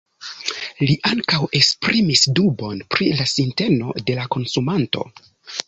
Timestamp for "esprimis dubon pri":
1.59-3.11